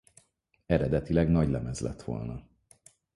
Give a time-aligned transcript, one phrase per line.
[0.65, 2.45] Eredetileg nagylemez lett volna.